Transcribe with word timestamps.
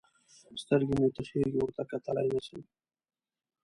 سترګې 0.61 0.95
مې 0.99 1.07
تخېږي؛ 1.15 1.57
ورته 1.61 1.83
کتلای 1.91 2.27
نه 2.33 2.41
سم. 2.47 2.59